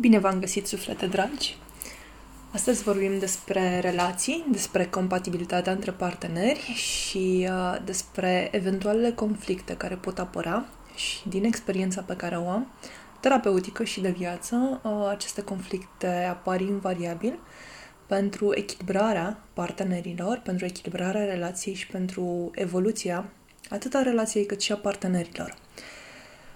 [0.00, 1.56] Bine v-am găsit, suflete dragi!
[2.52, 10.18] Astăzi vorbim despre relații, despre compatibilitatea între parteneri și uh, despre eventualele conflicte care pot
[10.18, 12.72] apărea și din experiența pe care o am,
[13.20, 17.38] terapeutică și de viață, uh, aceste conflicte apar invariabil
[18.06, 23.24] pentru echilibrarea partenerilor, pentru echilibrarea relației și pentru evoluția
[23.70, 25.54] atât a relației cât și a partenerilor.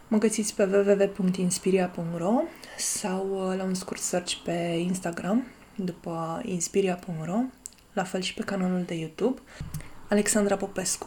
[0.08, 2.42] Mă găsiți pe www.inspiria.ro
[2.78, 7.38] sau uh, la un scurt search pe Instagram după inspiria.ro,
[7.92, 9.40] la fel și pe canalul de YouTube,
[10.08, 11.06] Alexandra Popescu.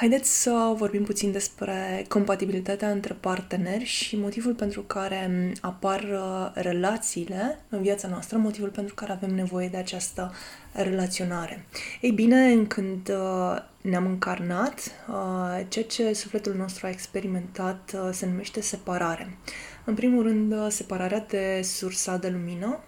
[0.00, 7.58] Haideți să vorbim puțin despre compatibilitatea între parteneri și motivul pentru care apar uh, relațiile
[7.68, 10.32] în viața noastră, motivul pentru care avem nevoie de această
[10.72, 11.66] relaționare.
[12.00, 18.60] Ei bine, când uh, ne-am încarnat, uh, ceea ce sufletul nostru a experimentat se numește
[18.60, 19.38] separare.
[19.84, 22.78] În primul rând, separarea de sursa de lumină,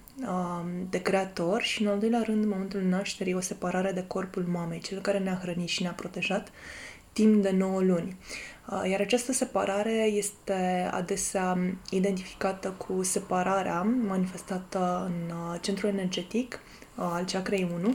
[0.90, 4.80] de creator și, în al doilea rând, în momentul nașterii, o separare de corpul mamei,
[4.80, 6.52] cel care ne-a hrănit și ne-a protejat
[7.12, 8.16] timp de 9 luni.
[8.72, 11.58] Uh, iar această separare este adesea
[11.90, 16.60] identificată cu separarea manifestată în uh, centrul energetic
[16.96, 17.92] uh, al chakrei 1.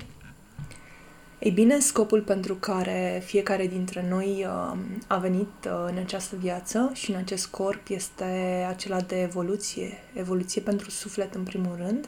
[1.40, 4.46] Ei bine, scopul pentru care fiecare dintre noi
[5.08, 10.90] a venit în această viață și în acest corp este acela de evoluție, evoluție pentru
[10.90, 12.08] suflet în primul rând,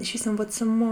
[0.00, 0.84] și să învățăm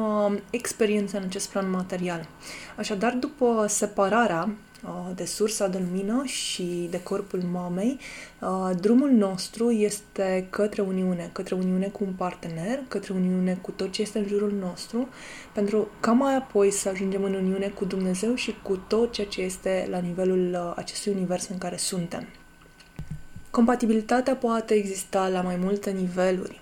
[0.50, 2.28] experiența în acest plan material.
[2.77, 4.66] Așadar, după separarea Uh,
[5.15, 7.98] de sursa de lumină și de corpul mamei,
[8.41, 13.91] uh, drumul nostru este către uniune, către uniune cu un partener, către uniune cu tot
[13.91, 15.09] ce este în jurul nostru,
[15.53, 19.41] pentru ca mai apoi să ajungem în uniune cu Dumnezeu și cu tot ceea ce
[19.41, 22.27] este la nivelul uh, acestui univers în care suntem.
[23.51, 26.61] Compatibilitatea poate exista la mai multe niveluri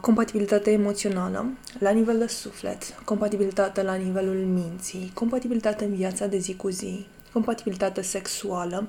[0.00, 1.46] compatibilitate emoțională
[1.78, 7.06] la nivel de suflet, compatibilitate la nivelul minții, compatibilitate în viața de zi cu zi,
[7.32, 8.88] compatibilitate sexuală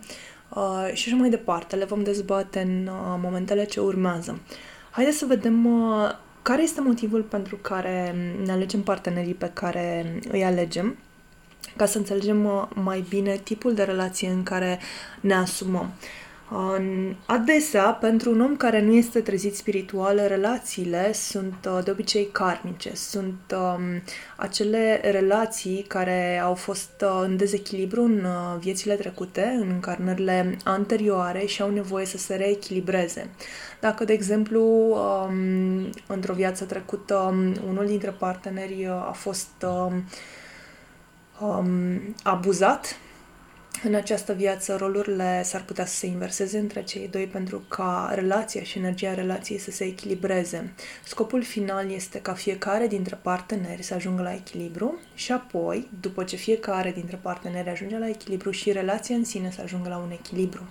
[0.50, 1.76] uh, și așa mai departe.
[1.76, 4.40] Le vom dezbate în uh, momentele ce urmează.
[4.92, 6.10] Haideți să vedem uh,
[6.42, 10.98] care este motivul pentru care ne alegem partenerii pe care îi alegem
[11.76, 14.80] ca să înțelegem mai bine tipul de relație în care
[15.22, 15.92] ne asumăm.
[16.00, 16.25] Uh,
[17.26, 22.96] Adesea, pentru un om care nu este trezit spiritual, relațiile sunt uh, de obicei karmice.
[22.96, 24.02] Sunt um,
[24.36, 31.46] acele relații care au fost uh, în dezechilibru în uh, viețile trecute, în încarnările anterioare
[31.46, 33.30] și au nevoie să se reechilibreze.
[33.80, 40.04] Dacă, de exemplu, um, într-o viață trecută, um, unul dintre parteneri a fost um,
[41.48, 42.98] um abuzat,
[43.84, 48.64] în această viață rolurile s-ar putea să se inverseze între cei doi pentru ca relația
[48.64, 50.74] și energia relației să se echilibreze.
[51.04, 56.36] Scopul final este ca fiecare dintre parteneri să ajungă la echilibru și apoi, după ce
[56.36, 60.62] fiecare dintre parteneri ajunge la echilibru și relația în sine să ajungă la un echilibru.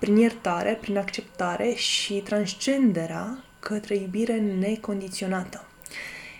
[0.00, 5.67] Prin iertare, prin acceptare și transcenderea către iubire necondiționată.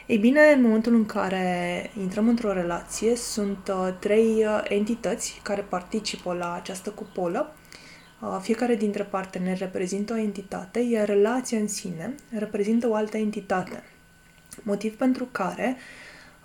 [0.08, 5.60] Ei bine, în momentul în care intrăm într-o relație, sunt uh, trei uh, entități care
[5.60, 7.54] participă la această cupolă.
[8.20, 13.82] Uh, fiecare dintre parteneri reprezintă o entitate, iar relația în sine reprezintă o altă entitate.
[14.62, 15.76] Motiv pentru care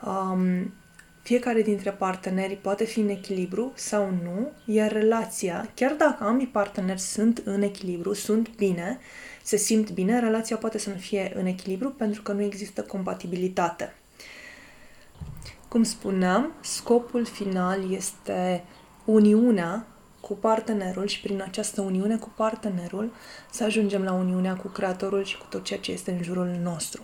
[0.06, 0.74] um,
[1.24, 7.00] fiecare dintre parteneri poate fi în echilibru sau nu, iar relația, chiar dacă ambii parteneri
[7.00, 9.00] sunt în echilibru, sunt bine,
[9.44, 13.96] se simt bine, relația poate să nu fie în echilibru pentru că nu există compatibilitate.
[15.68, 18.64] Cum spuneam, scopul final este
[19.06, 19.88] uniunea
[20.20, 23.12] cu partenerul și prin această uniune cu partenerul
[23.52, 27.02] să ajungem la uniunea cu Creatorul și cu tot ceea ce este în jurul nostru.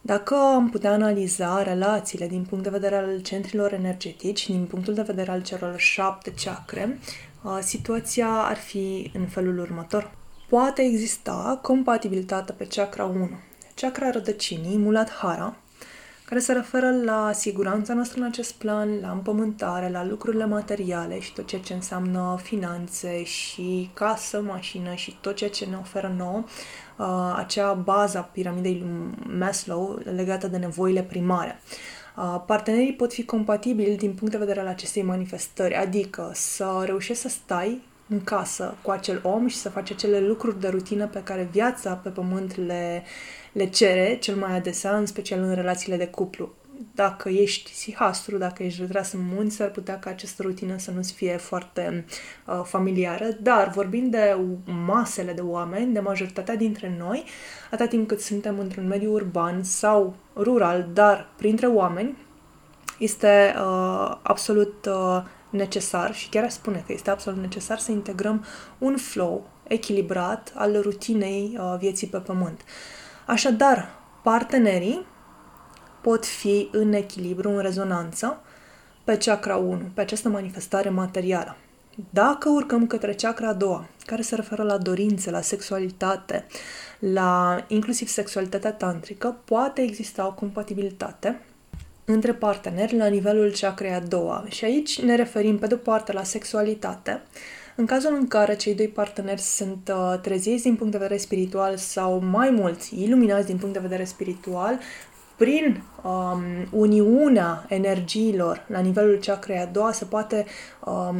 [0.00, 5.02] Dacă am putea analiza relațiile din punct de vedere al centrilor energetici, din punctul de
[5.02, 6.98] vedere al celor șapte chakre,
[7.42, 10.10] uh, situația ar fi în felul următor.
[10.48, 13.30] Poate exista compatibilitate pe chakra 1,
[13.74, 15.56] chakra rădăcinii, Muladhara,
[16.30, 21.32] care se referă la siguranța noastră în acest plan, la împământare, la lucrurile materiale și
[21.32, 26.44] tot ceea ce înseamnă finanțe și casă, mașină și tot ceea ce ne oferă nouă,
[26.96, 28.84] uh, acea bază a piramidei
[29.38, 31.60] Maslow legată de nevoile primare.
[32.16, 37.22] Uh, partenerii pot fi compatibili din punct de vedere al acestei manifestări, adică să reușești
[37.22, 41.22] să stai în casă cu acel om și să faci acele lucruri de rutină pe
[41.22, 43.02] care viața pe pământ le,
[43.52, 46.52] le cere cel mai adesea, în special în relațiile de cuplu.
[46.94, 51.12] dacă ești sihastru, dacă ești retras în munți, s-ar putea ca această rutină să nu-ți
[51.12, 52.04] fie foarte
[52.46, 54.36] uh, familiară, dar vorbind de
[54.86, 57.24] masele de oameni, de majoritatea dintre noi,
[57.70, 62.16] atât timp cât suntem într-un mediu urban sau rural, dar printre oameni,
[62.98, 68.44] este uh, absolut uh, necesar și chiar aș spune că este absolut necesar să integrăm
[68.78, 72.60] un flow echilibrat al rutinei uh, vieții pe pământ.
[73.30, 73.88] Așadar,
[74.22, 75.06] partenerii
[76.00, 78.40] pot fi în echilibru, în rezonanță,
[79.04, 81.56] pe chakra 1, pe această manifestare materială.
[82.10, 86.46] Dacă urcăm către chakra a doua, care se referă la dorințe, la sexualitate,
[86.98, 91.40] la inclusiv sexualitatea tantrică, poate exista o compatibilitate
[92.04, 94.44] între parteneri la nivelul chakrei a doua.
[94.48, 97.22] Și aici ne referim pe de-o parte la sexualitate,
[97.80, 101.76] în cazul în care cei doi parteneri sunt uh, treziți din punct de vedere spiritual
[101.76, 104.78] sau mai mulți iluminați din punct de vedere spiritual,
[105.36, 110.46] prin um, uniunea energiilor la nivelul chakrei a doua se poate
[110.84, 111.16] um,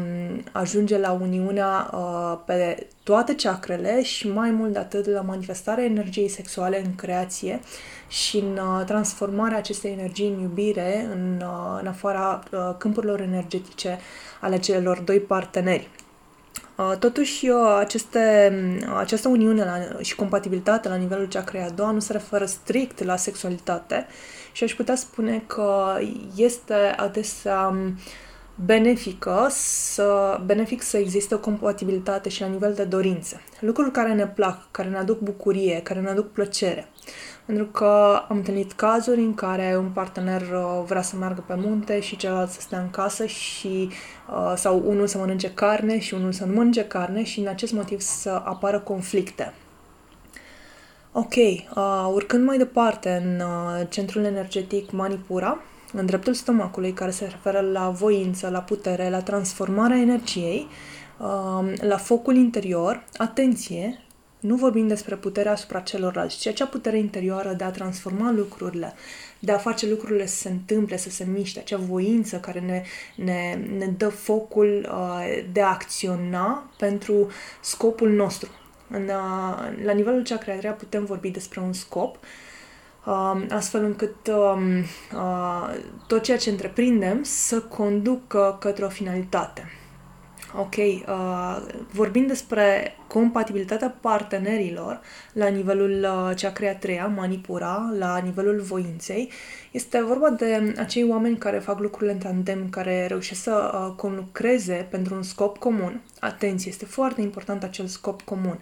[0.52, 6.28] ajunge la uniunea uh, pe toate chakrele și mai mult de atât la manifestarea energiei
[6.28, 7.60] sexuale în creație
[8.08, 13.98] și în uh, transformarea acestei energii în iubire în, uh, în afara uh, câmpurilor energetice
[14.40, 15.88] ale celor doi parteneri.
[16.80, 18.52] Uh, totuși, uh, aceste,
[18.96, 23.16] această uniune la, și compatibilitate la nivelul chakrei a doua nu se referă strict la
[23.16, 24.06] sexualitate
[24.52, 25.98] și aș putea spune că
[26.36, 27.98] este adesea um,
[28.64, 33.40] benefică să, benefic să existe o compatibilitate și la nivel de dorințe.
[33.60, 36.88] Lucruri care ne plac, care ne aduc bucurie, care ne aduc plăcere.
[37.50, 42.00] Pentru că am întâlnit cazuri în care un partener uh, vrea să meargă pe munte
[42.00, 43.90] și celălalt să stea în casă și
[44.28, 47.72] uh, sau unul să mănânce carne și unul să nu mănânce carne și în acest
[47.72, 49.52] motiv să apară conflicte.
[51.12, 55.58] Ok, uh, urcând mai departe în uh, centrul energetic Manipura,
[55.92, 60.66] în dreptul stomacului, care se referă la voință, la putere, la transformarea energiei,
[61.18, 64.00] uh, la focul interior, atenție,
[64.40, 68.94] nu vorbim despre puterea asupra celorlalți, ci acea putere interioară de a transforma lucrurile,
[69.38, 72.82] de a face lucrurile să se întâmple, să se miște, acea voință care ne,
[73.16, 78.48] ne, ne dă focul uh, de a acționa pentru scopul nostru.
[78.90, 82.18] În, uh, la nivelul chakra treia putem vorbi despre un scop,
[83.06, 84.84] uh, astfel încât uh,
[85.14, 85.74] uh,
[86.06, 89.79] tot ceea ce întreprindem să conducă către o finalitate.
[90.58, 91.62] Ok, uh,
[91.92, 95.00] vorbind despre compatibilitatea partenerilor
[95.32, 99.30] la nivelul uh, chakra treia, manipura, la nivelul voinței,
[99.70, 104.86] este vorba de acei oameni care fac lucrurile în tandem, care reușesc să uh, conlucreze
[104.90, 106.00] pentru un scop comun.
[106.20, 108.58] Atenție, este foarte important acel scop comun.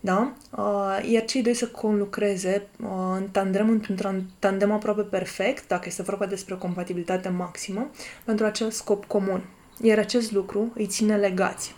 [0.00, 0.32] Da?
[0.50, 6.02] Uh, iar cei doi să conlucreze uh, în tandem, într-un tandem aproape perfect, dacă este
[6.02, 7.90] vorba despre compatibilitate maximă,
[8.24, 9.42] pentru acel scop comun
[9.82, 11.74] iar acest lucru îi ține legați.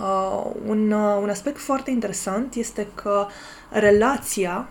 [0.00, 3.26] Uh, un, uh, un aspect foarte interesant este că
[3.70, 4.68] relația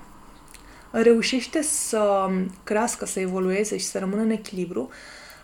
[0.91, 2.29] reușește să
[2.63, 4.89] crească, să evolueze și să rămână în echilibru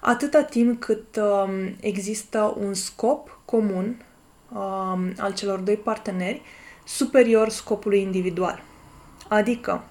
[0.01, 4.05] atâta timp cât uh, există un scop comun
[4.53, 6.41] uh, al celor doi parteneri
[6.83, 8.63] superior scopului individual.
[9.27, 9.83] Adică,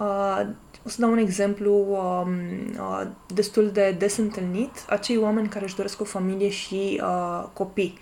[0.00, 0.46] uh,
[0.88, 2.30] o să dau un exemplu um,
[2.78, 7.98] uh, destul de des întâlnit, acei oameni care își doresc o familie și uh, copii,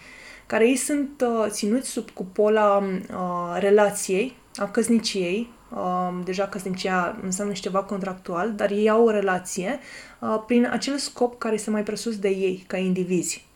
[0.46, 7.52] care ei sunt uh, ținuți sub cupola uh, relației, a căsniciei, uh, deja căsnicia înseamnă
[7.52, 9.78] și ceva contractual, dar ei au o relație
[10.20, 13.46] uh, prin acel scop care este mai presus de ei, ca indivizi.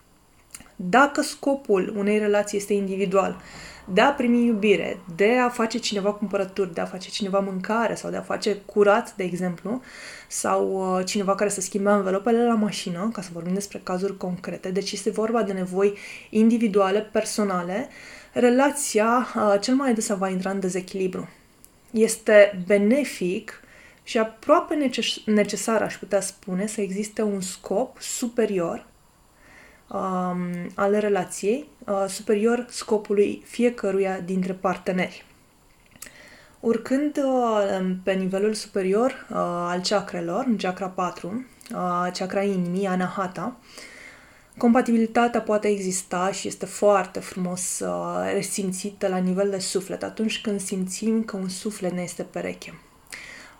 [0.89, 3.41] Dacă scopul unei relații este individual,
[3.93, 8.09] de a primi iubire, de a face cineva cumpărături, de a face cineva mâncare sau
[8.09, 9.81] de a face curat, de exemplu,
[10.27, 14.71] sau uh, cineva care să schimbe învelopele la mașină, ca să vorbim despre cazuri concrete.
[14.71, 15.97] Deci este vorba de nevoi
[16.29, 17.89] individuale, personale.
[18.33, 21.29] Relația uh, cel mai adesea va intra în dezechilibru.
[21.91, 23.61] Este benefic
[24.03, 24.91] și aproape
[25.25, 28.89] necesar, aș putea spune, să existe un scop superior
[29.93, 35.25] um, al relației, uh, superior scopului fiecăruia dintre parteneri.
[36.59, 39.37] Urcând uh, pe nivelul superior uh,
[39.69, 43.57] al chakrelor, în chakra 4, uh, chakra inimii, anahata,
[44.57, 50.59] compatibilitatea poate exista și este foarte frumos uh, resimțită la nivel de suflet, atunci când
[50.59, 52.79] simțim că un suflet ne este pereche.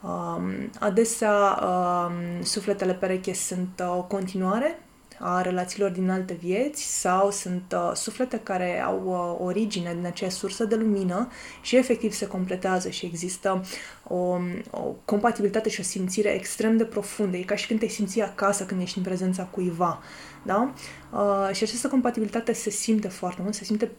[0.01, 4.79] Um, adesea, um, sufletele pereche sunt uh, o continuare
[5.23, 10.35] a relațiilor din alte vieți sau sunt uh, suflete care au uh, origine din aceeași
[10.35, 11.27] sursă de lumină
[11.61, 13.63] și efectiv se completează și există
[14.07, 14.37] o,
[14.71, 17.37] o compatibilitate și o simțire extrem de profundă.
[17.37, 20.01] E ca și când te simți acasă când ești în prezența cuiva.
[20.43, 20.73] Da?
[21.11, 23.91] Uh, și această compatibilitate se simte foarte mult, se simte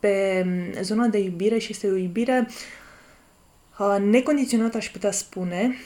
[0.00, 2.48] pe mm, zona de iubire și este o iubire
[3.78, 5.76] uh, necondiționată, aș putea spune,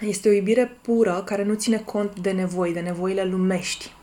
[0.00, 3.98] este o iubire pură care nu ține cont de nevoi, de nevoile lumești.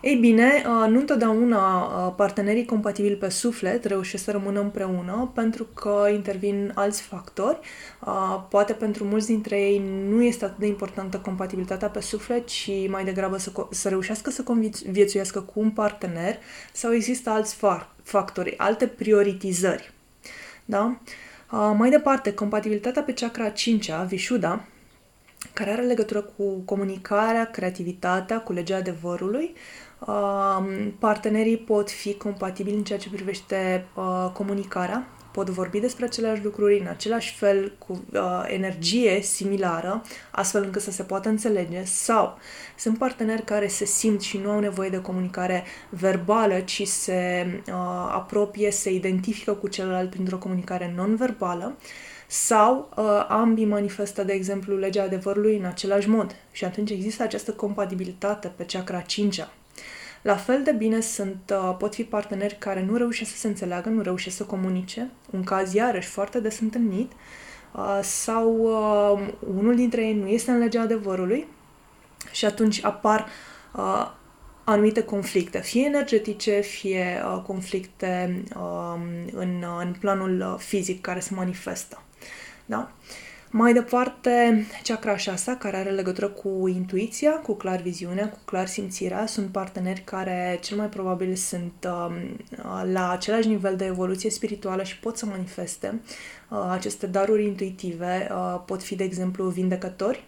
[0.00, 1.68] Ei bine, nu întotdeauna
[2.16, 7.58] partenerii compatibili pe suflet reușesc să rămână împreună pentru că intervin alți factori.
[8.48, 13.04] Poate pentru mulți dintre ei nu este atât de importantă compatibilitatea pe suflet, ci mai
[13.04, 16.38] degrabă să, să reușească să conviețuiască cu un partener
[16.72, 17.58] sau există alți
[18.02, 19.92] factori, alte prioritizări.
[20.64, 21.00] Da?
[21.76, 24.64] Mai departe, compatibilitatea pe chakra 5-a, Vishuddha,
[25.52, 29.54] care are legătură cu comunicarea, creativitatea, cu legea adevărului.
[30.98, 33.86] Partenerii pot fi compatibili în ceea ce privește
[34.32, 40.82] comunicarea, pot vorbi despre aceleași lucruri în același fel, cu uh, energie similară, astfel încât
[40.82, 42.38] să se poată înțelege, sau
[42.78, 47.74] sunt parteneri care se simt și nu au nevoie de comunicare verbală, ci se uh,
[48.12, 51.76] apropie, se identifică cu celălalt printr-o comunicare non-verbală,
[52.26, 56.34] sau uh, ambii manifestă, de exemplu, legea adevărului în același mod.
[56.52, 59.44] Și atunci există această compatibilitate pe chakra 5
[60.22, 63.88] La fel de bine sunt, uh, pot fi parteneri care nu reușesc să se înțeleagă,
[63.88, 67.12] nu reușesc să comunice, un caz iarăși foarte des întâlnit,
[67.72, 71.46] uh, sau uh, unul dintre ei nu este în legea adevărului
[72.32, 73.26] și atunci apar
[73.76, 74.10] uh,
[74.64, 78.94] anumite conflicte, fie energetice, fie uh, conflicte uh,
[79.32, 82.02] în, în planul uh, fizic care se manifestă.
[82.66, 82.92] Da?
[83.52, 89.26] Mai departe, chakra 6, care are legătură cu intuiția, cu clar viziunea, cu clar simțirea,
[89.26, 92.16] sunt parteneri care cel mai probabil sunt uh,
[92.92, 96.00] la același nivel de evoluție spirituală și pot să manifeste
[96.48, 98.28] uh, aceste daruri intuitive.
[98.30, 100.24] Uh, pot fi, de exemplu, vindecători,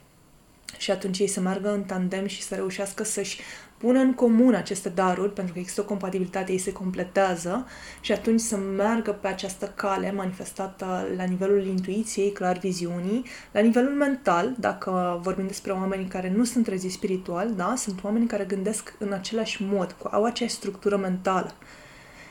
[0.78, 3.40] și atunci ei să meargă în tandem și să reușească să-și
[3.82, 7.66] pună în comun aceste daruri, pentru că există o compatibilitate, ei se completează
[8.00, 13.92] și atunci să meargă pe această cale manifestată la nivelul intuiției, clar viziunii, la nivelul
[13.92, 18.94] mental, dacă vorbim despre oameni care nu sunt trezi spiritual, da, sunt oameni care gândesc
[18.98, 21.54] în același mod, au aceeași structură mentală.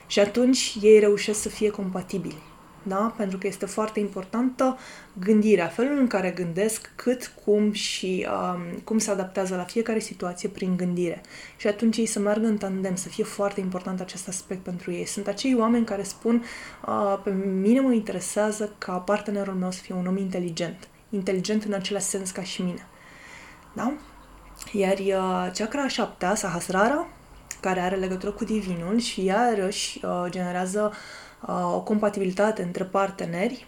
[0.07, 2.50] Și atunci ei reușesc să fie compatibili
[2.83, 3.13] da?
[3.17, 4.77] pentru că este foarte importantă
[5.19, 10.49] gândirea, felul în care gândesc, cât, cum și um, cum se adaptează la fiecare situație
[10.49, 11.21] prin gândire.
[11.57, 15.05] Și atunci ei să meargă în tandem, să fie foarte important acest aspect pentru ei.
[15.05, 16.43] Sunt acei oameni care spun,
[16.87, 20.87] uh, pe mine mă interesează ca partenerul meu să fie un om inteligent.
[21.09, 22.87] Inteligent în același sens ca și mine.
[23.73, 23.93] Da?
[24.71, 27.07] Iar uh, chakra a șaptea, Sahasrara,
[27.59, 30.93] care are legătură cu divinul și iarăși uh, generează
[31.75, 33.65] o compatibilitate între parteneri,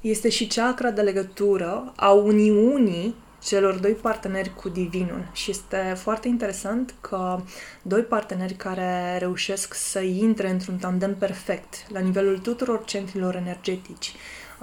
[0.00, 5.28] este și chakra de legătură a uniunii celor doi parteneri cu divinul.
[5.32, 7.40] Și este foarte interesant că
[7.82, 14.14] doi parteneri care reușesc să intre într-un tandem perfect la nivelul tuturor centrilor energetici,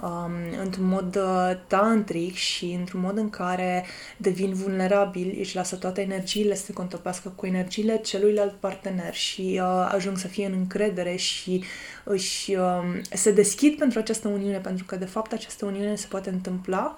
[0.02, 3.84] um, într-un mod uh, tantric și într-un mod în care
[4.16, 9.90] devin vulnerabili, își lasă toate energiile să se contopească cu energiile celuilalt partener și uh,
[9.92, 11.64] ajung să fie în încredere și
[12.04, 16.30] își uh, se deschid pentru această uniune, pentru că de fapt această uniune se poate
[16.30, 16.96] întâmpla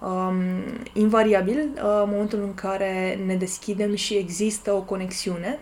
[0.00, 0.42] um,
[0.92, 5.58] invariabil uh, în momentul în care ne deschidem și există o conexiune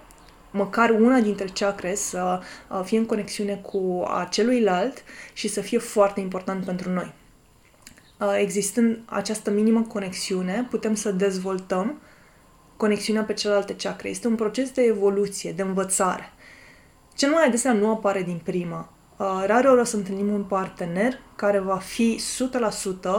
[0.50, 5.02] măcar una dintre chakre să uh, fie în conexiune cu a celuilalt
[5.32, 7.12] și să fie foarte important pentru noi.
[8.20, 12.00] Uh, existând această minimă conexiune, putem să dezvoltăm
[12.76, 14.08] conexiunea pe celelalte chakre.
[14.08, 16.32] Este un proces de evoluție, de învățare.
[17.14, 18.92] Cel mai adesea nu apare din prima.
[19.16, 22.20] Uh, rare ori o să întâlnim un partener care va fi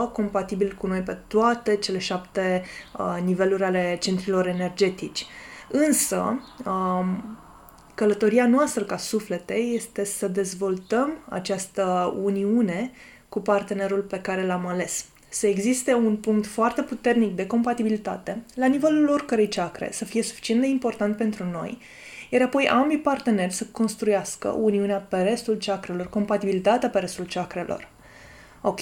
[0.08, 2.62] 100% compatibil cu noi pe toate cele șapte
[3.24, 5.26] niveluri ale centrilor energetici.
[5.74, 7.38] Însă, um,
[7.94, 12.90] călătoria noastră ca suflete este să dezvoltăm această uniune
[13.28, 15.04] cu partenerul pe care l-am ales.
[15.28, 20.60] Să existe un punct foarte puternic de compatibilitate la nivelul oricărei chakre, să fie suficient
[20.60, 21.78] de important pentru noi,
[22.30, 27.88] iar apoi ambii parteneri să construiască uniunea pe restul chakrelor, compatibilitatea pe restul chakrelor.
[28.60, 28.80] Ok?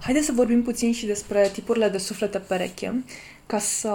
[0.00, 3.04] Haideți să vorbim puțin și despre tipurile de suflete pereche
[3.46, 3.92] ca să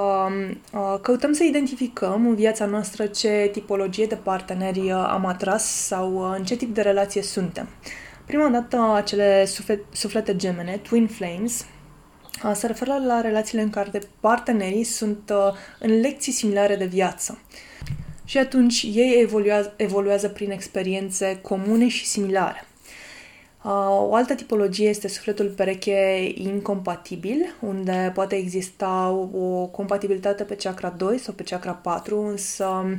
[0.73, 6.13] uh, căutăm să identificăm în viața noastră ce tipologie de parteneri uh, am atras sau
[6.13, 7.67] uh, în ce tip de relație suntem.
[8.25, 11.65] Prima dată, acele suflete, suflete gemene, Twin Flames,
[12.53, 15.31] se referă la relațiile în care partenerii sunt
[15.79, 17.41] în lecții similare de viață.
[18.25, 22.65] Și atunci ei evoluează, evoluează prin experiențe comune și similare.
[23.63, 31.17] O altă tipologie este sufletul pereche incompatibil, unde poate exista o compatibilitate pe chakra 2
[31.17, 32.97] sau pe chakra 4, însă,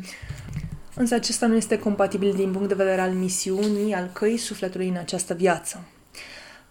[0.95, 4.97] însă acesta nu este compatibil din punct de vedere al misiunii, al căii sufletului în
[4.97, 5.81] această viață.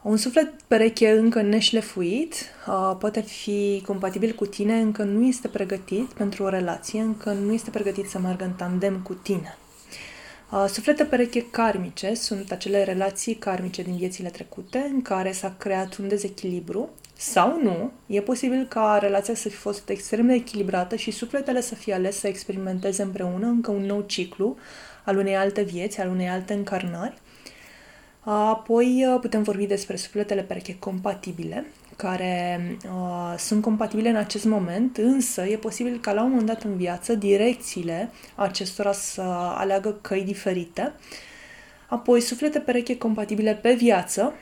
[0.01, 2.33] Un suflet pereche încă neșlefuit
[2.67, 7.53] uh, poate fi compatibil cu tine, încă nu este pregătit pentru o relație, încă nu
[7.53, 9.57] este pregătit să meargă în tandem cu tine.
[10.51, 15.97] Uh, suflete pereche karmice sunt acele relații karmice din viețile trecute în care s-a creat
[15.97, 21.11] un dezechilibru sau nu, e posibil ca relația să fi fost extrem de echilibrată și
[21.11, 24.57] sufletele să fie ales să experimenteze împreună încă un nou ciclu
[25.05, 27.21] al unei alte vieți, al unei alte încarnări.
[28.19, 31.65] Apoi uh, putem vorbi despre sufletele pereche compatibile,
[32.01, 36.63] care uh, sunt compatibile în acest moment, însă e posibil ca la un moment dat
[36.63, 39.21] în viață direcțiile acestora să
[39.55, 40.93] aleagă căi diferite.
[41.87, 44.33] Apoi, suflete pereche compatibile pe viață,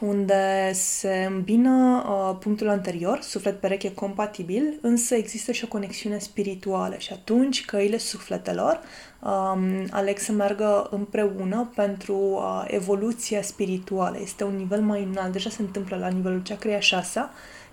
[0.00, 6.94] unde se îmbină uh, punctul anterior, suflet pereche compatibil, însă există și o conexiune spirituală
[6.98, 8.80] și atunci căile sufletelor
[9.20, 14.18] um, aleg să meargă împreună pentru uh, evoluția spirituală.
[14.22, 17.20] Este un nivel mai înalt, deja se întâmplă la nivelul cea 6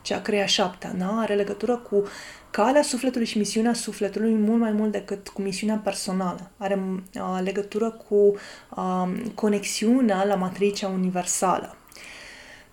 [0.01, 1.19] cea 7 da?
[1.19, 2.03] are legătură cu
[2.49, 6.51] calea sufletului și misiunea sufletului mult mai mult decât cu misiunea personală.
[6.57, 6.79] Are
[7.15, 8.35] uh, legătură cu
[8.75, 11.75] uh, conexiunea la matricea universală.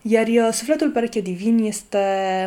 [0.04, 1.99] Iar uh, sufletul pereche divin este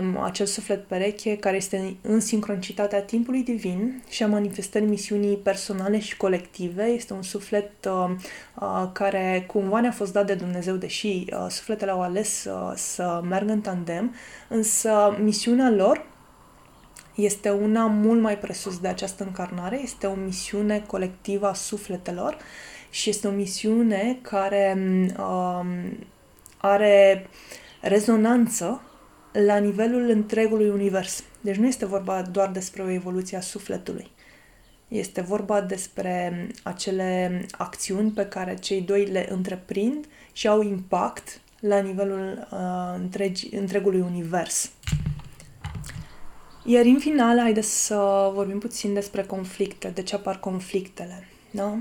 [0.01, 5.99] um, acel suflet pereche care este în sincronicitatea timpului divin și a manifestării misiunii personale
[5.99, 6.83] și colective.
[6.83, 8.09] Este un suflet uh,
[8.59, 13.21] uh, care cumva ne-a fost dat de Dumnezeu, deși uh, sufletele au ales uh, să
[13.27, 14.15] meargă în tandem,
[14.47, 16.05] însă misiunea lor
[17.15, 22.37] este una mult mai presus de această încarnare, este o misiune colectivă a sufletelor
[22.89, 24.77] și este o misiune care
[25.17, 25.65] uh,
[26.65, 27.27] are
[27.81, 28.81] rezonanță
[29.31, 31.23] la nivelul întregului univers.
[31.41, 34.11] Deci nu este vorba doar despre o evoluție a sufletului.
[34.87, 41.79] Este vorba despre acele acțiuni pe care cei doi le întreprind și au impact la
[41.79, 42.59] nivelul uh,
[42.95, 44.71] întregi, întregului univers.
[46.65, 51.27] Iar în final, haideți să vorbim puțin despre conflicte, de ce apar conflictele.
[51.51, 51.77] Da?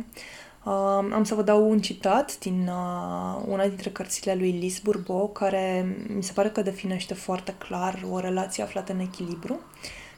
[0.65, 0.73] Uh,
[1.13, 5.97] am să vă dau un citat din uh, una dintre cărțile lui Lis Bourbeau, care
[6.09, 9.61] mi se pare că definește foarte clar o relație aflată în echilibru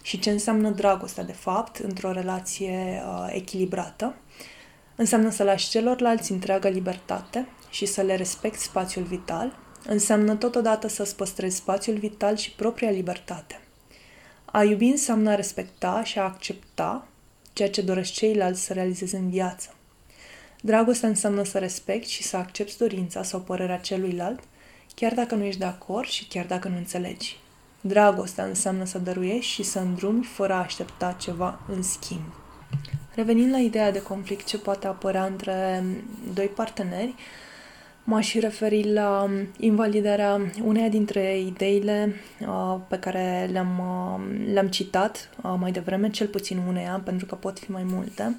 [0.02, 4.14] și ce înseamnă dragostea, de fapt, într-o relație uh, echilibrată.
[4.96, 9.58] Înseamnă să lași celorlalți întreaga libertate și să le respecti spațiul vital.
[9.86, 13.60] Înseamnă totodată să-ți păstrezi spațiul vital și propria libertate.
[14.44, 17.06] A iubi înseamnă a respecta și a accepta
[17.52, 19.70] ceea ce doresc ceilalți să realizeze în viață.
[20.66, 24.40] Dragostea înseamnă să respecti și să accepti dorința sau părerea celuilalt,
[24.94, 27.38] chiar dacă nu ești de acord și chiar dacă nu înțelegi.
[27.80, 32.34] Dragostea înseamnă să dăruiești și să îndrumi fără a aștepta ceva în schimb.
[33.14, 35.84] Revenind la ideea de conflict ce poate apărea între
[36.34, 37.14] doi parteneri,
[38.04, 45.54] m-aș referi la invalidarea uneia dintre ideile uh, pe care le-am, uh, le-am citat uh,
[45.58, 48.36] mai devreme, cel puțin uneia, pentru că pot fi mai multe,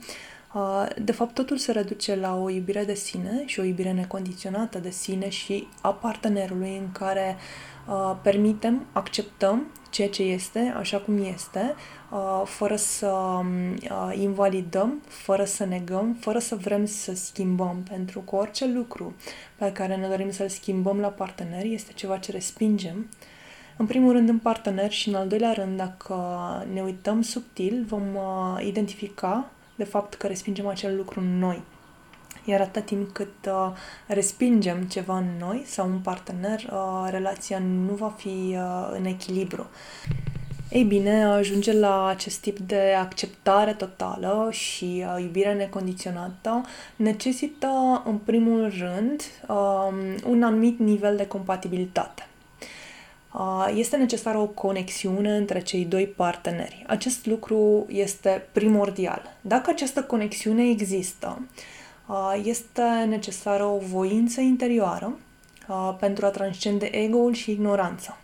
[1.02, 4.90] de fapt, totul se reduce la o iubire de sine și o iubire necondiționată de
[4.90, 7.38] sine și a partenerului în care
[7.88, 11.76] uh, permitem, acceptăm ceea ce este, așa cum este,
[12.12, 18.36] uh, fără să uh, invalidăm, fără să negăm, fără să vrem să schimbăm, pentru că
[18.36, 19.16] orice lucru
[19.56, 23.10] pe care ne dorim să-l schimbăm la partener este ceva ce respingem.
[23.78, 26.16] În primul rând în partener și în al doilea rând, dacă
[26.74, 28.04] ne uităm subtil, vom
[28.60, 31.62] identifica de fapt că respingem acel lucru în noi.
[32.46, 33.72] Iar atât timp cât uh,
[34.08, 39.70] respingem ceva în noi sau un partener, uh, relația nu va fi uh, în echilibru.
[40.70, 46.62] Ei bine, ajunge la acest tip de acceptare totală și uh, iubire necondiționată
[46.96, 52.28] necesită, în primul rând, um, un anumit nivel de compatibilitate
[53.76, 56.84] este necesară o conexiune între cei doi parteneri.
[56.88, 59.38] Acest lucru este primordial.
[59.42, 61.42] Dacă această conexiune există,
[62.44, 65.18] este necesară o voință interioară
[66.00, 68.18] pentru a transcende ego-ul și ignoranța,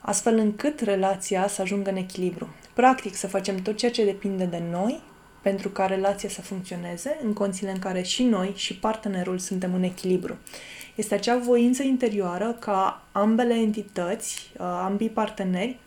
[0.00, 2.48] astfel încât relația să ajungă în echilibru.
[2.72, 5.02] Practic, să facem tot ceea ce depinde de noi
[5.42, 9.82] pentru ca relația să funcționeze în condițiile în care și noi și partenerul suntem în
[9.82, 10.36] echilibru.
[10.96, 15.78] Este acea voință interioară ca ambele entități, uh, ambii parteneri,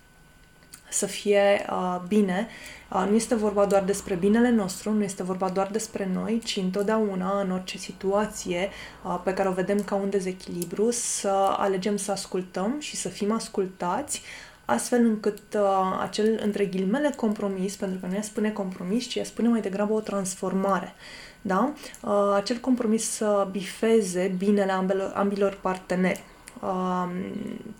[0.89, 2.48] să fie uh, bine.
[2.91, 6.56] Uh, nu este vorba doar despre binele nostru, nu este vorba doar despre noi, ci
[6.56, 8.69] întotdeauna, în orice situație
[9.04, 13.32] uh, pe care o vedem ca un dezechilibru, să alegem să ascultăm și să fim
[13.32, 14.22] ascultați,
[14.70, 19.24] astfel încât uh, acel, între ghilimele, compromis, pentru că nu ea spune compromis, ci ea
[19.24, 20.94] spune mai degrabă o transformare.
[21.42, 21.74] Da?
[22.02, 26.24] Uh, acel compromis să bifeze binele ambelor, ambilor parteneri.
[26.62, 27.10] Uh,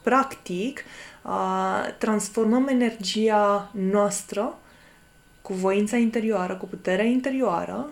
[0.02, 0.84] practic,
[1.24, 4.58] uh, transformăm energia noastră
[5.42, 7.90] cu voința interioară, cu puterea interioară,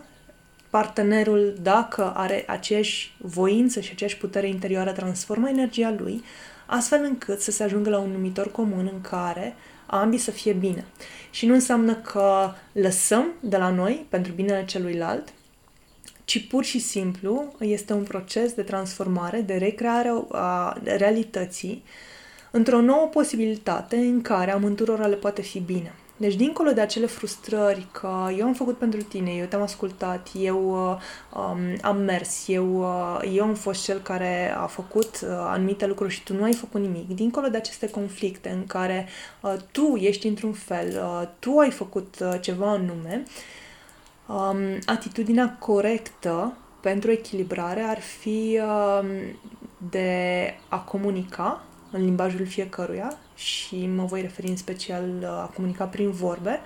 [0.69, 6.23] partenerul, dacă are aceeași voință și aceeași putere interioară, transformă energia lui,
[6.67, 10.85] astfel încât să se ajungă la un numitor comun în care ambii să fie bine.
[11.29, 15.33] Și nu înseamnă că lăsăm de la noi pentru binele celuilalt,
[16.25, 21.83] ci pur și simplu este un proces de transformare, de recreare a realității
[22.51, 25.93] într-o nouă posibilitate în care amândurora le poate fi bine.
[26.19, 30.89] Deci, dincolo de acele frustrări că eu am făcut pentru tine, eu te-am ascultat, eu
[30.89, 30.97] uh,
[31.41, 36.13] um, am mers, eu, uh, eu am fost cel care a făcut uh, anumite lucruri
[36.13, 39.07] și tu nu ai făcut nimic, dincolo de aceste conflicte în care
[39.41, 43.23] uh, tu ești într-un fel, uh, tu ai făcut uh, ceva anume,
[44.27, 49.07] um, atitudinea corectă pentru echilibrare ar fi uh,
[49.89, 55.85] de a comunica în limbajul fiecăruia și mă voi referi în special uh, a comunica
[55.85, 56.59] prin vorbe,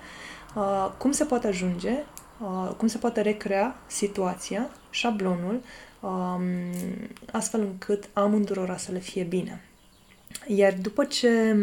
[0.54, 1.92] uh, cum se poate ajunge,
[2.40, 5.60] uh, cum se poate recrea situația, șablonul,
[6.00, 6.42] um,
[7.32, 9.64] astfel încât amândurora să le fie bine.
[10.46, 11.56] Iar după ce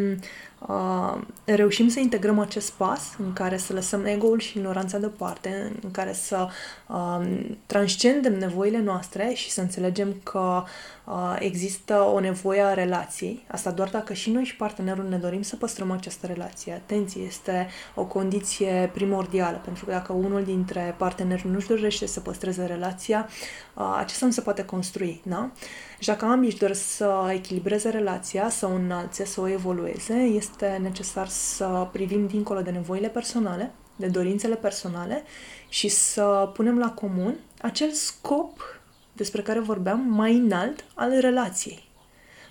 [0.67, 5.91] uh, reușim să integrăm acest pas în care să lăsăm ego-ul și ignoranța deoparte, în
[5.91, 6.47] care să
[6.87, 10.63] uh, transcendem nevoile noastre și să înțelegem că
[11.05, 15.41] uh, există o nevoie a relației, asta doar dacă și noi și partenerul ne dorim
[15.41, 16.73] să păstrăm această relație.
[16.73, 22.65] Atenție, este o condiție primordială, pentru că dacă unul dintre parteneri nu-și dorește să păstreze
[22.65, 23.27] relația,
[23.73, 25.51] uh, acesta nu se poate construi, da?
[25.99, 30.48] Și dacă ambii își doresc să echilibreze relația, să o înalțe, să o evolueze, este
[30.81, 35.23] necesar să privim dincolo de nevoile personale, de dorințele personale
[35.69, 38.79] și să punem la comun acel scop
[39.13, 41.87] despre care vorbeam mai înalt al relației,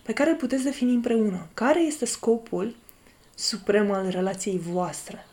[0.02, 1.46] pe care îl puteți defini împreună.
[1.54, 2.76] Care este scopul
[3.34, 5.26] suprem al relației voastre?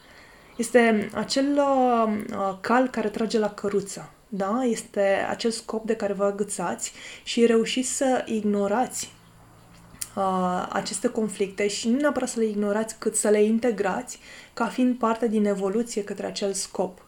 [0.58, 4.63] Este acel uh, cal care trage la căruță, da?
[4.63, 9.13] Este acel scop de care vă agățați și reușiți să ignorați
[10.15, 14.19] uh, aceste conflicte și nu neapărat să le ignorați, cât să le integrați
[14.54, 17.04] ca fiind parte din evoluție către acel scop.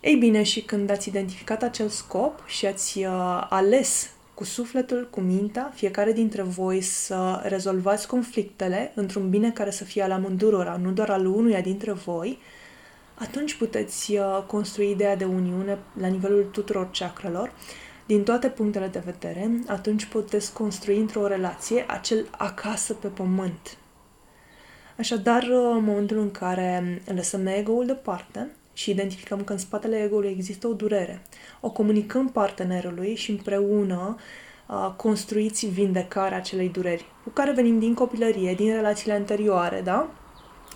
[0.00, 5.20] Ei bine, și când ați identificat acel scop și ați uh, ales cu sufletul, cu
[5.20, 10.90] mintea, fiecare dintre voi să rezolvați conflictele într-un bine care să fie al amândurora, nu
[10.90, 12.38] doar al unuia dintre voi,
[13.14, 17.52] atunci puteți uh, construi ideea de uniune la nivelul tuturor chakrelor,
[18.06, 23.76] din toate punctele de vedere, atunci puteți construi într-o relație acel acasă pe pământ.
[24.98, 30.30] Așadar, uh, în momentul în care lăsăm ego-ul deoparte și identificăm că în spatele ego-ului
[30.30, 31.22] există o durere,
[31.60, 34.16] o comunicăm partenerului și împreună
[34.68, 40.10] uh, construiți vindecarea acelei dureri, cu care venim din copilărie, din relațiile anterioare, da?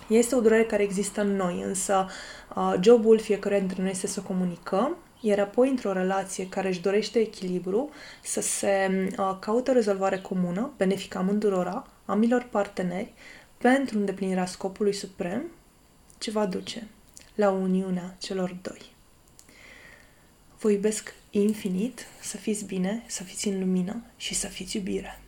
[0.07, 2.07] Este o durere care există în noi, însă
[2.55, 7.19] uh, jobul fiecare dintre noi este să comunicăm, iar apoi într-o relație care își dorește
[7.19, 7.89] echilibru,
[8.23, 13.13] să se uh, caute o rezolvare comună, benefică amândurora, ambilor parteneri,
[13.57, 15.43] pentru îndeplinirea scopului suprem,
[16.17, 16.87] ce va duce
[17.35, 18.81] la uniunea celor doi.
[20.59, 25.19] Vă iubesc infinit, să fiți bine, să fiți în lumină și să fiți iubire.